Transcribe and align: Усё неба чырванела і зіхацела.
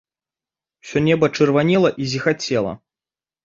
Усё 0.83 1.03
неба 1.09 1.31
чырванела 1.39 1.95
і 2.01 2.11
зіхацела. 2.15 2.77